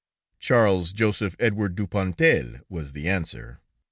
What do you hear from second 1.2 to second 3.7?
Edward Dupontel," was the answer.